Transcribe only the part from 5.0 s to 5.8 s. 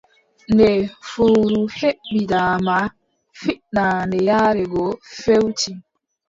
feewti,